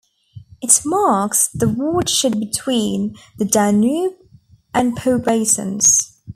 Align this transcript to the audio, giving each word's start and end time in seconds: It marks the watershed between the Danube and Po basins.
It 0.63 0.81
marks 0.83 1.49
the 1.49 1.69
watershed 1.69 2.39
between 2.39 3.15
the 3.37 3.45
Danube 3.45 4.15
and 4.73 4.95
Po 4.97 5.19
basins. 5.19 6.19